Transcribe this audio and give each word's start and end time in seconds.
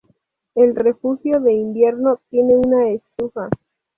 El 0.55 0.75
refugio 0.75 1.39
de 1.41 1.53
invierno 1.53 2.19
tiene 2.31 2.55
una 2.57 2.89
estufa. 2.89 3.49